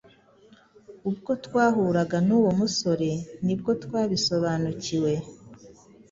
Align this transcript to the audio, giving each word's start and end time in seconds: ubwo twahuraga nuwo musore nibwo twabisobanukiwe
ubwo 1.09 1.31
twahuraga 1.45 2.17
nuwo 2.27 2.49
musore 2.59 3.09
nibwo 3.45 3.71
twabisobanukiwe 3.83 5.13